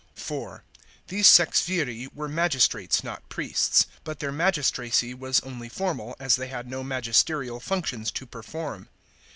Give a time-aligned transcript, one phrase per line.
[0.15, 0.63] (4)
[1.09, 6.67] These sexviri were magistrates, not priests; but their magistracy was only formal, as they had
[6.67, 8.89] no magisterial functions to perform.